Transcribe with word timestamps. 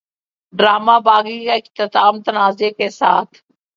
drama 0.53 0.95
Baaghi 1.05 1.37
کا 1.45 1.53
اختتام 1.53 2.13
تنازعے 2.25 2.69
کے 2.77 2.89
ساتھ 2.99 3.33